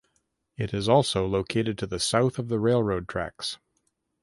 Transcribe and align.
It 0.57 0.73
is 0.73 0.89
also 0.89 1.27
located 1.27 1.77
to 1.77 1.85
the 1.85 1.99
south 1.99 2.39
of 2.39 2.47
the 2.47 2.57
railroad 2.57 3.07
tracks. 3.07 3.59